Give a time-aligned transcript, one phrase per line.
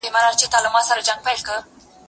[0.13, 1.57] وخت تنظيم کړه؟!